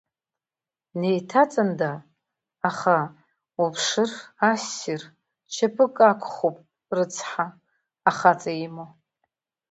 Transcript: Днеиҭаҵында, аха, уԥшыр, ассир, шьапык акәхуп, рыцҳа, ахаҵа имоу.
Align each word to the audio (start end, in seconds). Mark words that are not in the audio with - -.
Днеиҭаҵында, 0.91 1.91
аха, 2.69 2.97
уԥшыр, 3.63 4.11
ассир, 4.51 5.01
шьапык 5.53 5.95
акәхуп, 6.09 6.57
рыцҳа, 6.95 7.45
ахаҵа 8.09 8.53
имоу. 8.65 8.91